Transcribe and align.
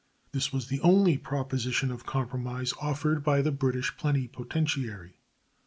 This 0.31 0.51
was 0.51 0.65
the 0.65 0.81
only 0.81 1.15
proposition 1.15 1.91
of 1.91 2.07
compromise 2.07 2.73
offered 2.81 3.23
by 3.23 3.43
the 3.43 3.51
British 3.51 3.95
plenipotentiary. 3.97 5.19